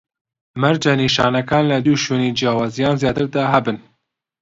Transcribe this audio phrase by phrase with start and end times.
[0.61, 3.77] مەرجە نیشانەکان لە دوو شوێنی جیاواز یان زیاتر دا هەبن